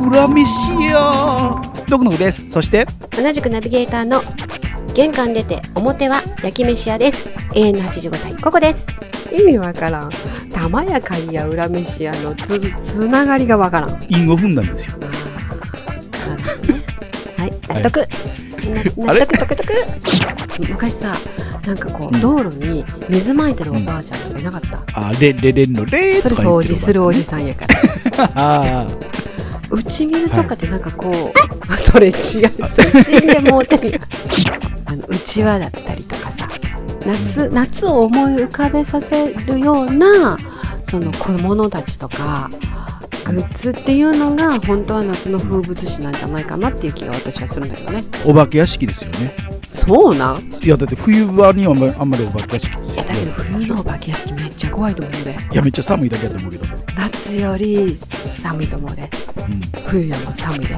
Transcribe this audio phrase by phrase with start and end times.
[0.00, 1.60] 裏飯や。
[1.88, 2.50] どくのくです。
[2.50, 2.86] そして？
[3.10, 4.22] 同じくナビゲーターの
[4.94, 7.28] 玄関出て表は焼き飯屋です。
[7.54, 8.86] 永遠の85歳ここです。
[9.32, 10.10] 意味わからん。
[10.52, 13.98] 玉やかいや裏飯屋のつつながりがわからん。
[14.08, 14.94] 韻を踏んだんですよ。
[17.36, 17.98] はい納得、
[18.98, 19.20] なあれ？
[19.20, 19.72] 納得得得。
[20.68, 21.14] 昔さ
[21.66, 27.66] なんかこう道路に水まいてるおばあちゃんとかいなかった、あレレレンのレーそれとか言って掃除するおじんさんやか
[28.16, 28.30] ら。
[28.34, 28.86] あ
[29.70, 31.12] 打ち水とかってなんかこう、
[31.72, 32.14] あそれ違う。
[32.14, 32.46] それ
[33.04, 34.00] 死んでもうてる。
[34.86, 36.48] あのうちわだったりとかさ
[37.04, 40.38] 夏夏を思い浮かべさせるような
[40.84, 42.48] その小物たちとか
[43.26, 48.02] グッズっていうのが本当は夏の風物詩なんじゃないかなっていう気が私はするんだけどね。
[48.24, 49.34] お化け屋敷ですよね。
[49.66, 50.40] そうなん？
[50.62, 52.94] いやだって冬場にはあんまりお化け屋敷。
[52.94, 55.36] いやだけど冬のお化け屋敷めっちゃ怖いと思うで。
[55.52, 56.64] いやめっちゃ寒いだけだと思うけど、
[56.96, 57.98] 夏より
[58.38, 59.02] 寒いと思うで。
[59.02, 60.76] うん、冬よりも寒いで。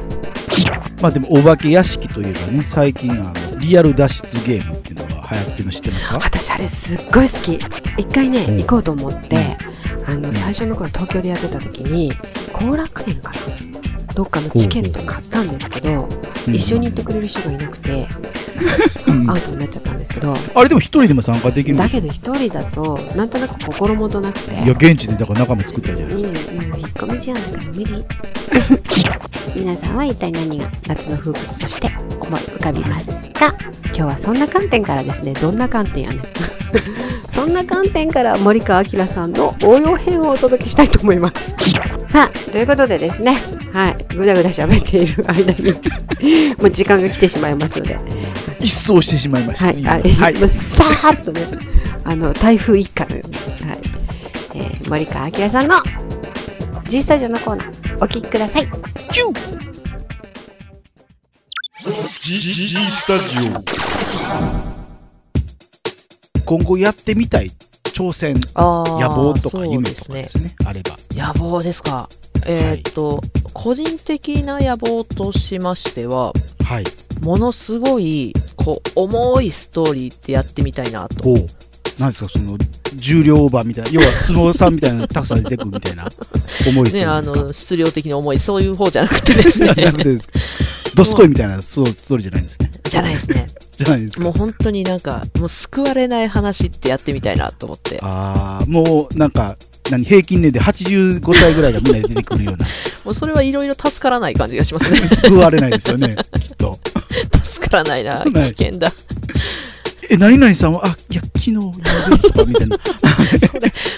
[1.00, 6.18] まあでもお化け屋敷といえばね最近あのリアル脱出ゲームっていうのが流行ってるの知ってますか？
[6.18, 7.54] 私あれすっごい好き。
[7.96, 8.58] 一回ね、うん。
[8.58, 9.56] 行こうと思って、
[10.06, 10.34] あのうん。
[10.34, 12.12] 最初の頃東京でやってた時に
[12.52, 13.36] 後楽園かな
[14.14, 16.06] どっかのチケット買ったんですけど、
[16.46, 18.08] 一緒に行ってくれる人がいなくて、うん
[19.28, 24.54] アウトになっちゃったんですけど、あれでも一人でも参加できるんですよだけど一人だとなんとなく心もとなくて。
[24.54, 28.04] いや現地でだから仲間作ったじゃないうんですか、うん引っ込み思案だから無理。
[29.60, 33.54] 皆さんは一体何が夏の風物として思い浮かびますか？
[33.86, 35.34] 今日はそんな観点からですね。
[35.34, 36.20] どんな観点やねん。
[37.30, 41.54] そんな観点から森川明さんの応用編をお届けしたいと思います。
[42.08, 43.38] さあということでですね。
[43.72, 43.96] はい。
[44.14, 45.72] ぐだぐだ喋っている間に。
[46.60, 47.96] もう時間が来てしまいますので
[48.90, 49.72] 一掃してしまいました。
[49.72, 50.36] ね、はい、はい。
[50.48, 51.42] さーっとね、
[52.04, 53.78] あの台風一過のように、はい。
[54.54, 55.76] えー森川明さんの
[56.88, 58.66] G スタジオのコーナーお聞きください。
[59.12, 59.60] キュー
[62.22, 63.80] ！G, G, G スタジオ。
[66.44, 67.52] 今後やってみたい
[67.84, 70.54] 挑戦野望とかそう夢ですねとかですね。
[70.66, 70.96] あれば。
[71.14, 72.08] 野望ですか。
[72.46, 73.20] えーっと、
[73.52, 76.32] 個人的な野望としましては、
[76.64, 76.84] はい
[77.22, 81.36] ものすごい、こう、重いストーリーってやってみたいなと。
[81.98, 82.56] なんですかその
[82.94, 86.08] 重量オーバーみたいな要は相撲さんみたいなのたくさん出てくるみたいな
[86.66, 89.92] 重いストーリね、あーですか、の、質量的に重い、そういう方じゃなくてですねな。
[89.92, 90.32] くてですか
[90.94, 93.46] どすこいみたいなストーリーじゃないんですねじゃないですね。
[93.76, 97.98] じゃないですかもう本当になんか、もう救われない話ってやってみたいなと思って。
[98.00, 99.56] ああもうなんか
[99.90, 102.66] 何平均年で85歳ぐらいがみんなで出てくるような
[103.04, 105.00] もうそれはいろいろ助からない感じがしますね。
[105.08, 106.78] 救われないですよねきっと
[107.44, 108.22] 助からないな。
[108.24, 108.92] 危険だ。
[110.08, 111.60] え何々さんはあいや昨日や
[112.10, 112.78] べとかみたいな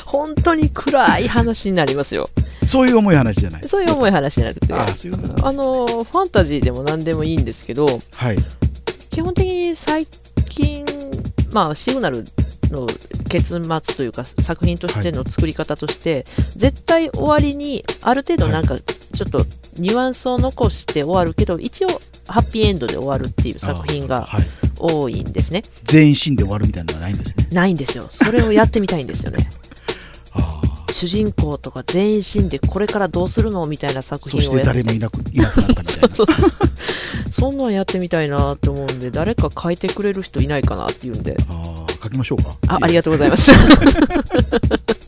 [0.05, 2.29] 本当に暗い話になりますよ。
[2.67, 4.75] そういう重い話じゃないそういう重い話になるって。
[4.75, 8.37] あーそういうあの、ファンタジーでも何でもいいんですけど、はい
[9.13, 10.07] 基本的に最
[10.49, 10.87] 近、
[11.53, 12.25] まあ、シグナル
[12.71, 12.87] の
[13.33, 19.47] 結末というか、作品としての作り方として、絶対終わりに、ある程度なんか、ちょっと
[19.79, 21.89] ニュアンスを残して終わるけど、一応、
[22.27, 24.29] ハッピーエンドで終わるっていう作品が
[24.79, 25.63] 多いんですね。
[25.85, 27.49] 全員死んで終わるみたいなのはないんですね。
[27.53, 28.07] ないんですよ。
[28.13, 29.49] それをやってみたいんですよね。
[30.93, 34.81] 主人公とか全員死んで、これからどうするのみたいな作そ品をやって。
[34.81, 36.09] して誰もいなくいなくなったみたいな。
[36.15, 36.27] そう
[37.31, 43.53] そんなんやってみたいなと思うんで、誰か書いてくれる人いないかなっていうんで、ああ書きましょうかあありがとうございます。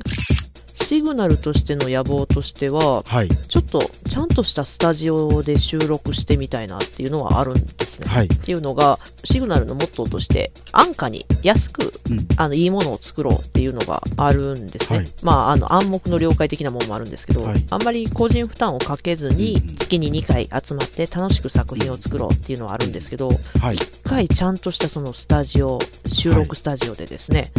[1.24, 3.28] シグナルとしての野望としては、はい。
[3.28, 8.08] ちょっとちゃんとしたスタジオで収録してみたいなっていうのはあるんですね。
[8.08, 8.26] はい。
[8.26, 12.26] っていうのが、シグナルのモットーとして、安価に安く、うん。
[12.36, 14.98] あの、いいものを作ろうっていうのがあるんですね。
[14.98, 15.06] はい。
[15.22, 17.64] まあ、あの、暗黙の了解的なものもあるんですけど、はい。
[17.70, 25.78] あんまり個人負担をかけずに月に2回集まって楽しく作品を作ろうっていうのはあるんですけど、はい、1回ちゃんとしたそのスタジオ、
[26.12, 27.50] 収録スタジオでですね、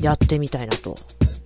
[0.00, 0.96] やってみたいなと。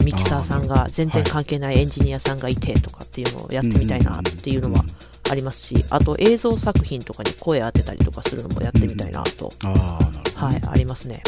[0.04, 4.84] ミキサーさんが全然関係ないエンジニアさんがいてとかっていうのをやってみたいなっていうのは
[5.30, 9.52] ありますし、あと映像作品とかに声当てたりとかするのもやってみたいなと、
[10.34, 11.22] はい、ありますね。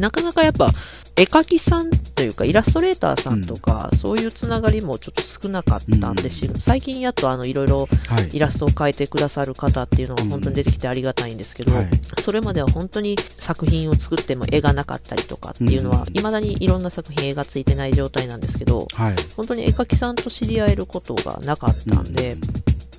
[0.00, 0.70] なかなかやっぱ
[1.16, 8.30] 絵描きさんというかイラストレーターさんとか、そういうつながりもちょっと少なかったんでし、最近やっとあのいろいろはい。
[8.32, 11.90] イラストを描いてくださる方っていうのが本当に出てきてありがたいんですけど、はい。
[12.20, 19.16] それまでは本当に作品を作っても絵がなかったりとかっていうのは、うん未だにいろんな作品絵がついてない状態なんですけど、はい。
[19.36, 22.36] 本当に絵描きさんと知り合えることがなかったんで、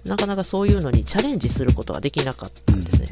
[0.06, 3.08] なかなかそういうのにチャレンジすることができなかったんですね。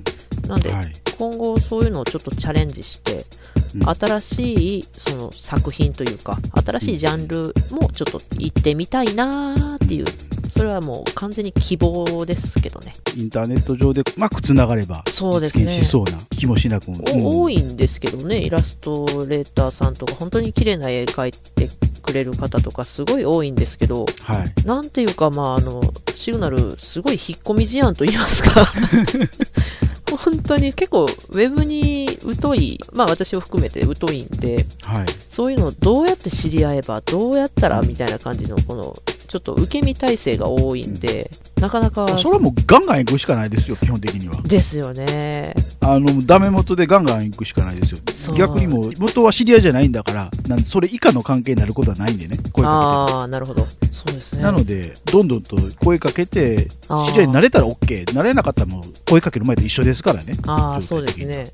[0.48, 0.94] なんで、はい。
[1.18, 3.26] 今後そういうのをちょっとチャレンジして、
[3.56, 3.59] うん
[3.96, 10.06] 新しいその作品というか、新しいジャンルもちょっと行ってみたいなーっていう、
[10.56, 12.94] それはもう完全に希望ですけどね。
[13.16, 21.70] インターネット上でうまくつながればそうですしそうな気もしなくも、お多いいんですけどね、イラストレーターさんとか、本当に綺麗な絵描いて
[22.02, 24.68] くれる方とか、すごい多いんですけど、はい。
[24.68, 25.82] なんていうか、まあ、あの、
[26.16, 28.72] シグナル、すごい引っ込み思案と言いますか、
[30.18, 35.06] 本当に結構、ウェブに疎い、まあ私を含めて疎いんで、はい。
[35.30, 38.96] そういうのをどうやって知り合えば、どうやったらみたいな感じの、この、
[39.28, 41.30] ちょっと受け身体制が多いんで、
[41.62, 44.42] なかなか、それはもうガンガン行くしかないですよ基本的には。
[44.42, 45.54] ですよね。
[45.82, 48.00] あのダメ元でガンガン行くしかないですよ。
[48.36, 53.66] 逆にもう元は知り合いじゃないんだからなんでそれ以下の関係になることはないんでね声かああ、なるほど。
[53.92, 54.44] そうですね。
[54.44, 60.34] なのでどんどんと声かけて知り合いになれたら OK なれなかったらもう声かける前と一緒ですからね。
[60.48, 61.46] ああ、そうですね。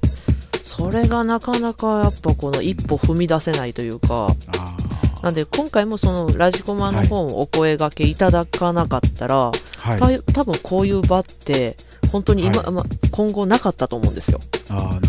[0.65, 4.27] それがなかなかやっぱこの一歩踏み出せないというか、
[4.57, 4.75] あ
[5.21, 10.19] なんで今回もそのラジコマの方をお声掛けいただかなかったら、ーはい。
[10.19, 11.77] た多分こういう場って
[12.11, 12.71] 本当に今、はい。
[12.71, 14.39] ま、今後なかったと思うんですよ。
[14.71, 14.99] あ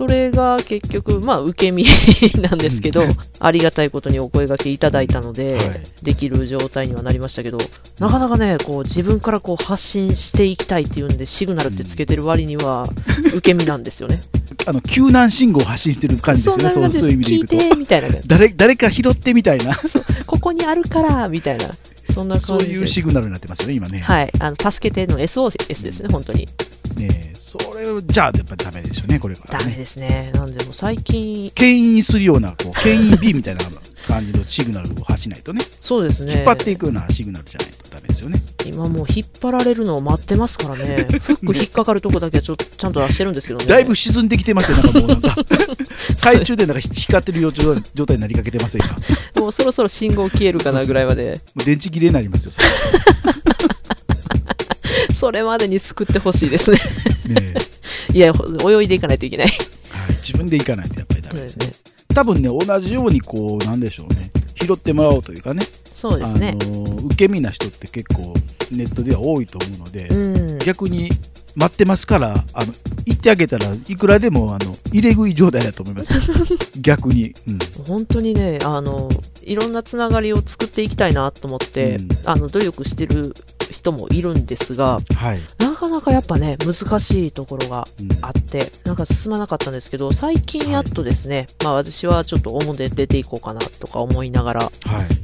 [0.00, 1.84] それが結局、まあ受け身
[2.40, 3.04] なんですけど、
[3.38, 7.58] ありがたいことにお声掛けいただいたので、はいできる状態にはなりましたけど、
[7.98, 12.88] なかなかね、こう自分からこう発信していきたいっていうんで、シグナルってつけてる割には、
[13.34, 14.22] 受け身なんですよね。
[14.64, 18.08] あの救難信号を発信してる感じですよねそうそういう意味でいくと聞いて、みたいな。
[18.26, 19.78] 誰誰か拾ってみたいな
[20.24, 21.68] ここにあるから、みたいな。
[22.14, 22.80] そんなそう感じで。
[22.80, 24.32] いうシグナルになってますよね今ね,、はい。
[24.38, 26.48] あの、助けての SOS ですね、本当に。
[26.94, 30.30] ねそれをじゃあやっぱダメですよねこれからダメねですね。
[30.32, 33.64] なんで、もう最近、牽引するようなこう牽引 B みたいな
[34.06, 36.34] 感じのシグナルを発しないとねそうですね。
[36.34, 41.06] 引っ張っていくようなシグナルじゃないとダメですよね今もう引っ張られるのを待ってますからね。
[41.08, 43.66] フック引っかかるとこだけはちょちゃんと出してるんですけどね。
[43.66, 45.34] だいぶ沈んできてますよ なんかもうなんか
[46.18, 48.94] 懐中電灯が光ってる状状態になりかけてますよ今
[49.36, 51.32] ももうそろそろ信号消えるかなぐらいまで。
[51.32, 52.66] う電池切れになりますよそれ
[55.20, 56.78] それまでに救ってほしいですね。
[57.28, 57.54] ね
[58.14, 59.46] いや、ほ泳いでいかないといけない。
[59.90, 61.72] はい、自分で行かないとやっぱりダメですねね。
[62.14, 64.30] 多分ね同じようにこうなんでしょうね
[64.60, 65.64] 拾ってもらおうというかね
[65.94, 66.56] そうですね。
[66.60, 68.34] あの受け身な人って結構
[68.70, 70.58] ネットでは多いと思うので、うん。
[70.58, 71.10] 逆に
[71.54, 72.72] 待ってますからあの
[73.04, 76.20] 言ってあげたらいくらでもあの入れ食い状態だと思いますよ
[76.80, 79.08] 逆に、うん本当にね、あの、
[79.42, 83.34] いろんなつながりを作っていきたいなと思って、うんあの、努力してる
[83.80, 88.10] 人もいるんですが、はい、なかなかやっぱね、難しいところがうん。
[88.22, 94.70] あって、なんか進まなかったんですけど、最近やっとですね、まあ私はちょっと表出ていこうかなとか思いながら、は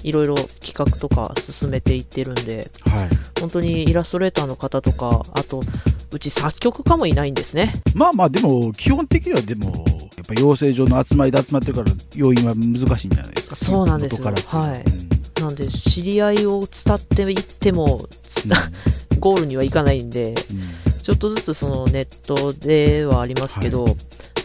[0.03, 0.09] い。
[0.09, 3.09] いろいろ企画とか進めていってるんで、はい。
[3.41, 5.61] 本当にイラストレーターの方とか、あと、
[6.13, 7.75] うち作曲家もいないんですね。
[7.95, 9.67] まあまあでも基本的にはでも
[10.17, 13.57] やっぱ養成所の集まりで集まってるから要因は難しいんじゃないですか。
[13.57, 14.25] そうなんですよ。
[14.25, 14.77] 元からってうは。
[15.03, 15.06] い
[15.41, 18.01] なんで、知り合いを伝っていっても、
[18.45, 18.51] うん。
[19.21, 20.87] ゴールにはいかないんで、うん。
[21.03, 23.97] ちょっとずつそのネットではありますけど、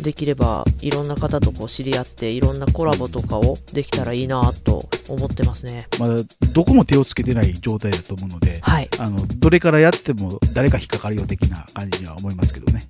[0.02, 5.88] できればいろんな方とこう知り合って、いろんなコラボとかをできたらいいなと思ってますね。
[5.98, 6.16] まだ
[6.54, 8.88] どこも手をつけてない状態だと思うのではい。
[9.00, 12.86] あのどれからやっても誰か引っかかるよ的な感じには思いますけどね。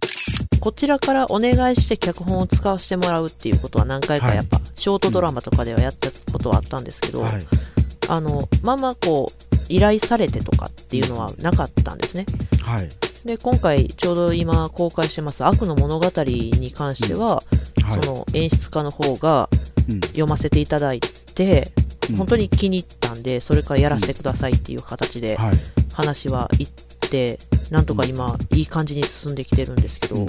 [0.60, 7.42] こちらからお願いして脚本を使わせてもらうっていうことは何回かやっぱ、ショートドラマとかではやったことはあったんですけど、はい
[8.12, 12.26] あの、まあまあこう、依頼されてとかっていうのはなかったんですね。
[12.62, 12.90] はい。
[13.26, 17.42] で、今回ちょうど今公開してます悪の物語に関しては、は
[17.98, 18.04] い。
[18.04, 19.48] その演出家の方が
[19.90, 20.02] うん。
[20.02, 21.72] 読ませていただいて、
[22.10, 22.16] うん。
[22.18, 25.54] 本当に気に入ったんで、それからやらせてくださいっていう形ではい。
[25.94, 26.72] 話は行っ
[27.12, 27.38] て、
[27.70, 30.28] なんとか今、いい感じに進んできてるんですけど、うん。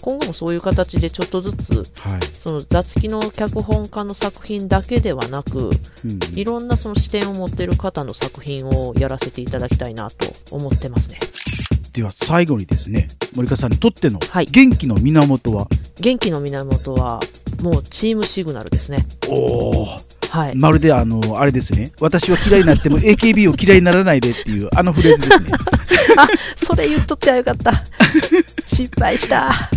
[0.00, 2.20] 今後もそういう形でちょっとずつ、はい。
[2.42, 6.38] その雑記の脚本家の作品だけではなく、うん。
[6.38, 11.18] いろんなその視点を持ってる方の作品をやらせていただきたいなと思ってますね。
[11.92, 14.46] では最後にですね森川さんにとってのはい。
[14.46, 15.66] 元気の源は、
[16.00, 17.20] 元気の源は、
[17.62, 19.04] もうチームシグナルですね。
[19.28, 19.86] おお
[20.30, 20.56] はい。
[20.56, 21.90] まるであのあれですね。
[22.00, 25.52] 私は嫌いになっても AKB を嫌いにならないでっていうあのフレーズですね
[26.16, 26.28] あ、
[26.64, 27.84] それ言っとってはよかった。
[28.66, 29.70] 失敗した。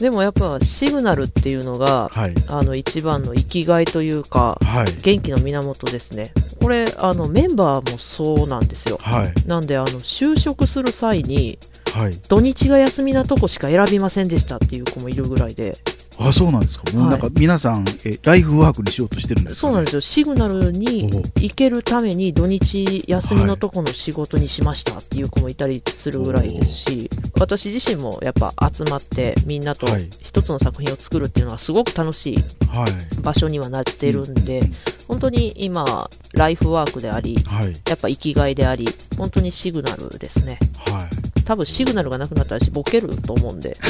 [0.00, 2.34] でもやっぱシグナルっていうのがはい。
[2.48, 5.02] あの一番の生きがいというかはい。
[5.02, 9.48] 元気の源ですねこれあのメンバーもそうなんですよはい。
[9.48, 11.58] なんであの就職する際に
[11.92, 12.12] はい。
[12.28, 15.76] 土日が休みなとこしか選びませんでしたっていう子もいるぐらいで
[16.18, 16.92] あ、そうなんですか。
[16.92, 32.36] もうなんか皆さん、え、ライフワークにしようとしてるんですか、そうなんですよシグナルに行けるために土日休みのとこの仕事にしましたっていう子もいたりするぐらいですし私自身もやっぱ集まってみんなとはい一つの作品を作るっていうのはすごく楽しい
[32.68, 33.20] はい。
[33.22, 34.60] 場所にはなってるんで、
[35.08, 37.72] 本当に今ライフワークでありはい。
[37.88, 40.58] やっぱ生きがいであり本当にシグナルですね
[40.90, 41.33] はい。
[41.44, 43.76] 多分シグナルがなくなったら私ボケると思うんで。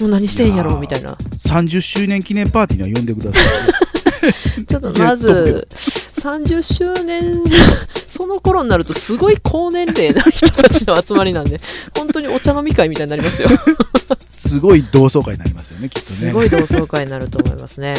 [0.00, 1.16] もう何してんやろみたいな。
[1.46, 3.42] 30周年記念パーティーには呼んでください。
[4.66, 5.66] ちょっとまず
[6.20, 7.42] 30周年
[8.14, 11.58] その頃になるとすごい高年齢な人たちの集まりなんで
[11.96, 13.48] 本当にお茶飲み会みたいになりますよ
[14.28, 16.16] すごい同窓会になりますよね、きっとね。
[16.16, 17.94] すごい同窓会になると思いますね。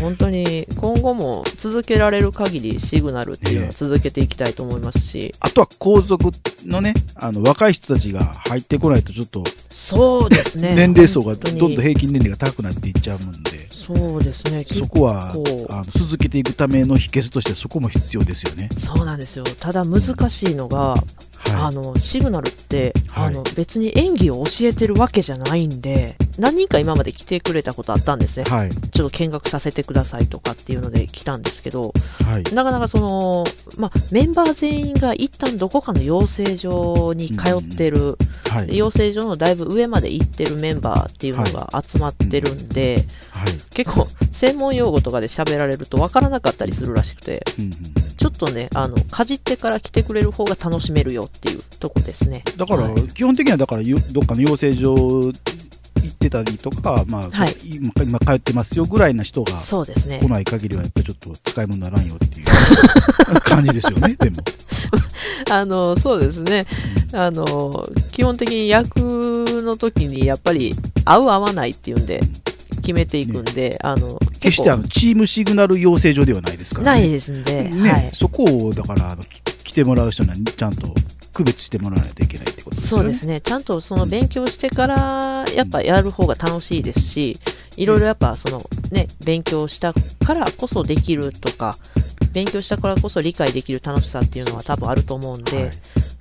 [0.00, 6.32] 本当に今後も続けられる限りシグナルっていうのは続けていきたいと思いますし、あとは皇族
[6.64, 10.74] のね、あの、若い人たちが入ってこないとちょっと、そうですね。
[10.74, 14.64] 年齢層がどんどん平均年齢が高くなっていっちゃうもんで、そうですね。
[14.70, 18.68] そこはあの続けていくための秘訣としてそこも必要ですよね。
[18.78, 19.44] そうなんですよ。
[19.58, 20.94] ただ難しいのが、
[21.54, 28.50] あはの、シグナルって、はいあの、別に演技を教えてるわけじゃないんで、何人か今まで来てくれたことあったんですねい。。
[28.50, 28.70] はい。
[28.70, 31.92] ちょっと見学させてくださいとかっていうので来たんですけど、
[32.24, 32.54] はい。
[32.54, 33.44] なかなかその、
[33.78, 38.16] まあ、メンバー全員が一旦どこかの養成所に通ってる、
[38.48, 38.76] はい。
[38.76, 43.52] 養成所のだいぶ上まで行ってるメンバーっていうのが集まってるんで、はい。
[43.74, 47.72] 結構専門用語とかで喋られるとわからなかったりするらしくて、うんうん
[48.22, 52.44] ちょっとね、あの、かじってから来てくれる方が楽しめるよっていうとこですね。
[52.56, 55.32] だから、はい基本的にはだからよどっかの養成所
[56.02, 60.28] 行ってたりとか、まあ、はい今今通ってますよぐらいの人がそうですね来。
[60.28, 62.44] ない限りはやっぱりちょっと使い物にならんよっていう
[63.40, 64.36] 感じですよね、でも。
[65.50, 66.66] あの、そうですね。
[67.12, 72.20] あの、基本的に役の時にやっぱり合う合わないっていうんで
[72.76, 77.08] 決めていくんで、あの、決してあのチームシグナル養成所ではないですからないね。
[77.10, 78.10] ですんで、ね、はい。
[78.14, 79.42] そこをだからあのき
[79.72, 80.94] 来てもらう人にはちゃんと
[81.32, 83.04] 区別してもらわないといけないってことですよね。
[83.04, 83.40] そうですね。
[83.40, 87.38] ちゃんとその勉強してから、やっぱやる方が楽しいですし、
[87.76, 91.76] いろいろやっぱそのね、勉強したからこそできるとか、
[92.32, 95.70] 勉強したからこそ理解できる楽しさっていうのは多分あると思うんで、はい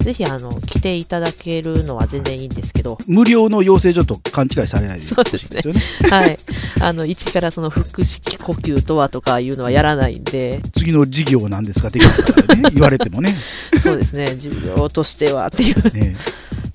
[0.02, 5.82] ぜひあの、来ていただけるのは全然いいんですけど、無料の養成所と勘違いされないでほしいですよね？
[6.10, 6.38] はい。
[6.82, 11.92] あの、一からその腹式呼吸とはとかいうのはやらないんで、次の授業なんですか？
[11.92, 13.36] 的なことね、言われてもね。
[13.82, 16.16] そうですね、授業としてはっていう、ね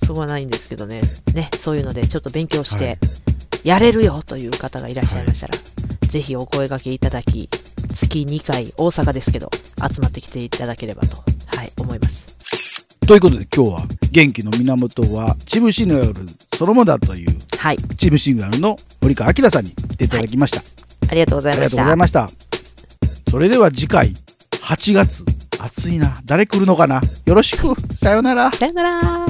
[0.05, 1.01] そこはないんですけどね。
[1.33, 2.97] ね、そういうのでちょっと勉強しはいて、
[3.65, 5.53] やれるよという方がいらっしゃいましたら、
[6.07, 7.49] ぜひお声掛けいただき、
[7.93, 9.49] 月2回大阪ですけど、
[9.93, 11.17] 集まってきていただければと、
[11.57, 12.36] はい、思います。
[13.07, 16.13] ということで今日は元気の源はチームシグナル
[16.57, 20.61] そのものだというはい、チームシグナルの森川明さんに来ていただきました。
[21.09, 22.27] ありがとうござありがとうごいました。
[22.27, 23.31] ざいました。
[23.31, 24.13] それでは次回
[24.51, 25.23] 8月
[25.57, 27.01] 暑いな誰来るのかな？
[27.25, 28.51] よろしく さようなら。
[28.51, 29.25] さよなら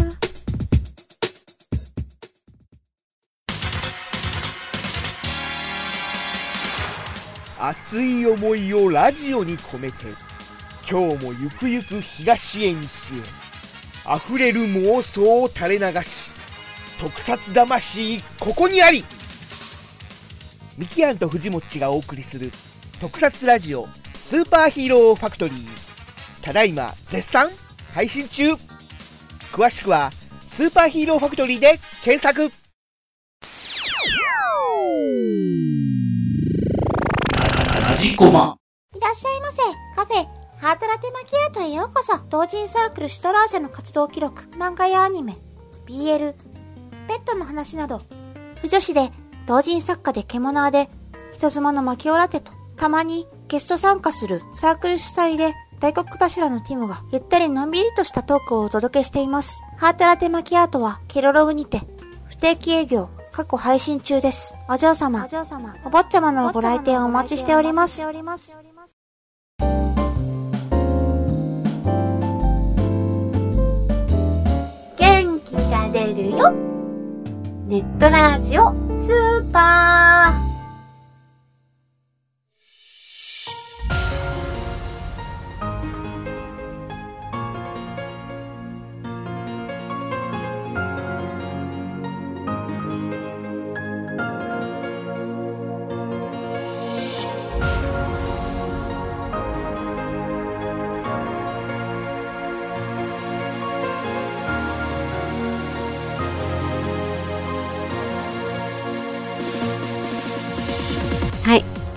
[7.60, 10.06] 熱い思いをラジオに込めて
[10.90, 13.47] 今日もゆくゆく東へ西へ
[14.16, 16.32] 溢れる妄想を垂れ流し
[17.00, 19.04] 特撮魂ここにあり。
[20.78, 22.52] ミキアンと藤もっちがお送りする
[23.02, 25.68] 特撮ラジオスーパーヒーローファクトリー。
[26.42, 27.50] ただいま絶賛
[27.94, 28.54] 配信中。
[29.52, 30.12] 詳しくは
[30.42, 32.52] スーパーヒーローファクトリーで検索。
[37.90, 38.56] ラジコマ。
[38.96, 39.58] いらっしゃいませ。
[39.96, 40.26] カフェ、
[40.60, 42.18] ハートラテマキアートへようこそ。
[42.30, 45.38] 同人サークルシュトラーセの活動記録、漫画やアニメ、
[45.86, 46.34] BL、
[47.08, 48.02] ペットの話など、
[48.62, 49.12] 不女子で、
[49.46, 50.90] 同人作家で獣で、
[51.34, 59.62] 人妻のマキオラテと、たまにゲスト参加するサークル主催で、大黒柱のティムが、ゆったりのんびりとしたトークをお届けしています。
[59.78, 61.84] ハートラテマキアートは、ケロログにて、
[62.30, 64.56] 不定期営業、過去配信中です。
[64.68, 68.02] お嬢様、お嬢様、お坊ちゃまのご来店をお待ちしております。
[75.92, 76.52] 元気が出るよ。
[77.68, 80.47] ネットラジオスーパー。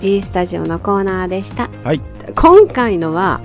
[0.01, 1.69] G スタジオのコーナーでした。
[1.83, 2.01] はい
[2.35, 3.39] 今回のは、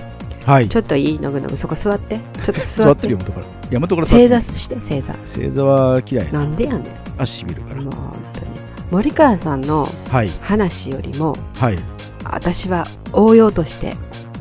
[0.46, 2.18] はいちょっといいのぐのぐ、そこ座って。
[2.18, 5.14] ちょっと座っててるよ元から山とから正る座して、正座。
[5.26, 6.82] 正座は嫌いなんでやねん。
[7.18, 8.46] 足しびるからもう本当に。
[8.90, 11.78] 森川さんのはい話よりも、はい
[12.24, 13.94] 私は応用として、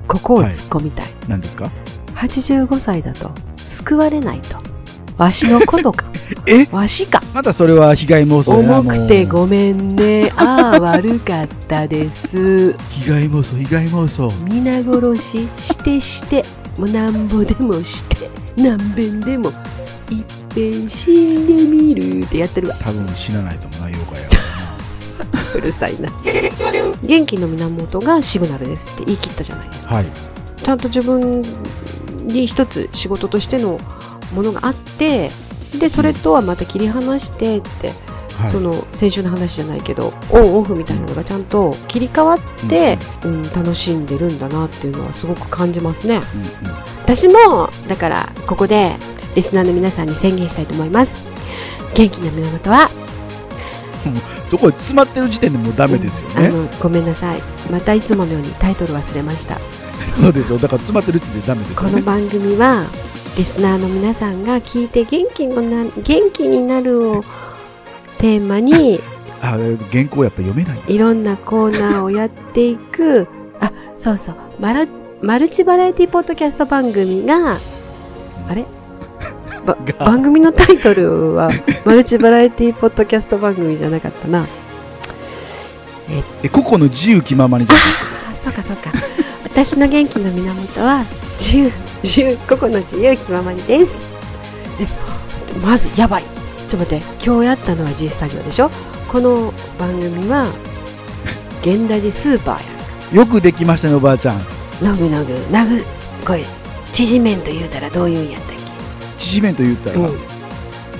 [0.07, 1.07] ここを突っ込みたい。
[1.27, 1.69] 何ですか
[2.15, 4.57] ？85歳だと、救われないと。
[5.17, 6.04] わしのことか。
[6.47, 6.65] え？
[6.71, 7.21] わしか。
[7.33, 10.31] またそれは被害妄想重くてごめんね。
[10.37, 12.73] ああ、悪かったです。
[12.73, 14.31] 被害妄想被害妄想。
[14.43, 16.43] 皆殺ししてして
[16.77, 19.49] もうなんぼでもして何遍でも
[20.09, 22.75] いっぺん死んでみるってやってるわ。
[22.81, 26.09] 多分死なないともな妖怪やからうるさいな。
[27.03, 29.89] 元気の源がシグナルですって言い切ったじゃないですか。
[29.91, 30.05] なはい。
[30.63, 31.43] ちゃんと自分
[32.27, 33.79] に一つ仕事としての
[34.33, 35.29] ものがあって
[35.77, 37.91] でそれとはまた切り離してって、
[38.37, 38.51] はい。
[38.51, 42.39] その先週の話じゃないけどオンオフみたいなのがちゃんと切り替わっ
[42.69, 46.15] て、うん楽しんでるんだなっていうのはすごく感じますね。
[46.15, 46.21] うん
[46.69, 46.75] うん。
[47.03, 48.91] 私もだからここで
[49.35, 51.23] リスナーの皆さんに宣言したいと思います。
[51.93, 52.89] 元気な源は？
[54.45, 57.41] そこに詰まってる時点でもうダメですよね、あのごめんなさい。
[57.71, 59.57] またいつものようにタイトル忘れました。
[60.07, 61.91] そうでしょだから詰まってる時点でダメですよね。
[61.91, 62.85] この番組は
[63.37, 67.23] リスナーの皆さんが聞いて元気のな元気になるを
[68.17, 68.99] テーマに
[69.41, 69.57] あ
[69.91, 70.81] 原稿やっぱ読めない。
[70.87, 73.27] いろんなコーナーをやっていく。
[73.59, 74.35] あそうそう。
[74.59, 74.87] マル
[75.21, 77.57] マルチバラエティポッドキャスト番組が
[78.49, 78.65] あれ？
[79.99, 81.49] 番組のタイトルは
[81.83, 84.47] マルチバラエティポッドキャスト番組じゃなかったな。
[86.43, 88.91] え個々の自由気ままにじゃなくあそうかそうか。
[89.43, 91.03] 私の元気の源は
[91.39, 91.71] 自由
[92.05, 93.91] 自由個々の自由気ままにです。
[94.79, 94.85] え
[95.59, 96.23] まずやばい。
[96.69, 97.05] ちょっと待って。
[97.25, 98.69] 今日やったのは G スタジオでしょ？
[99.11, 100.45] この番組は
[101.61, 104.39] 現代ジスーパーやよくできましたねおばあちゃん。
[104.83, 105.83] なぐなぐなぐ
[106.25, 106.43] これ
[106.93, 108.55] 縮めんと言うたらどういうんやったっ
[109.17, 110.09] 縮めんと言ったら、ううん、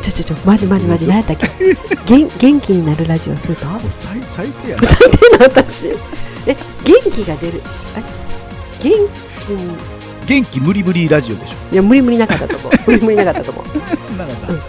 [0.01, 1.47] ちょちょちょマジマジマジ何やったっけ？
[2.07, 3.91] 元元気になるラジオスーパー？
[3.91, 4.87] 最最低やな。
[4.87, 5.87] 最低な私。
[6.47, 7.61] え元気が出る。
[7.97, 8.03] え
[8.81, 8.93] 元
[9.45, 9.94] 気に
[10.25, 11.73] 元気無理無理ラジオでしょ。
[11.73, 12.71] いや無理無理なかったと思う。
[12.88, 13.65] 無理無理なかったと思う。
[14.17, 14.53] なかった。
[14.53, 14.61] うん。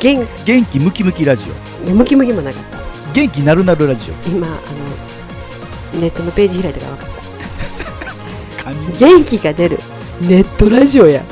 [0.00, 1.44] 元元気ムキムキラジ
[1.82, 1.84] オ。
[1.84, 2.78] いやムキムキもなかった。
[3.12, 4.28] 元気なるなるラジオ。
[4.28, 7.08] 今あのネットのページ開いたから分かっ
[8.64, 9.04] た。
[9.06, 9.78] 元気が出る。
[10.20, 11.20] ネットラジオや。
[11.20, 11.24] い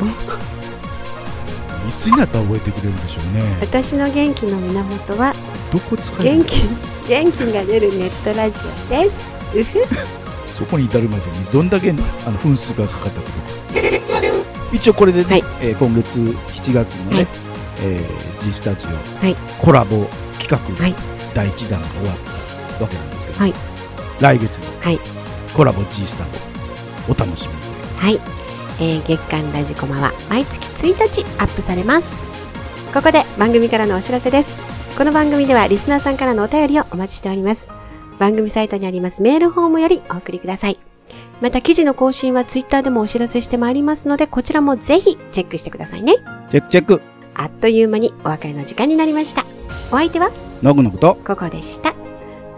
[1.98, 3.56] つになったら覚えてくれるんでしょうね。
[3.60, 5.34] 私の元気の源は
[5.72, 6.62] どこ使える元気
[7.08, 8.56] 元気が出るネットラジ
[8.86, 9.32] オです。
[9.54, 10.21] う ふ
[10.52, 12.02] そこに至るまでにどんだけあの
[12.38, 14.72] 分数がかかったことか。
[14.72, 15.44] 一応これでね、はい。
[15.60, 17.26] えー今月7月のね、はい。
[17.82, 19.36] えー G スタジオ、はい。
[19.60, 20.04] コラボ
[20.38, 20.94] 企画、はい。
[21.34, 22.18] 第1弾が終わっ
[22.78, 23.54] たわけなんですけど、はい。
[24.20, 24.98] 来月の、はい。
[25.54, 26.24] コラボ G スタ
[27.10, 27.60] お楽しみに。
[27.98, 28.20] はい、
[28.80, 32.06] えー月間ラジコマは毎月1日アップされます。
[32.94, 34.72] ここで番組からのお知らせです。
[34.96, 37.71] この番組ではリスナーさんからのお便りをお待ちしております
[38.22, 40.78] 番組サイトにありますメールフォームよりお送りください。
[41.40, 46.14] また記事の更新はツイッターでもお知らせしてまいりますのでこちらもぜひチェックしてくださいね。
[46.48, 47.02] チェックチェック。
[47.34, 49.44] あっという間にお別れの時間になりました。
[49.90, 50.30] お相手は
[50.62, 51.16] のぐのぐと。
[51.26, 51.96] ここでした。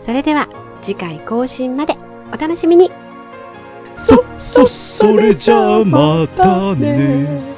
[0.03, 0.51] それでは
[0.83, 1.97] 次回更新まで。
[2.31, 2.91] お楽しみに。
[4.07, 7.54] そそそれじゃあまたね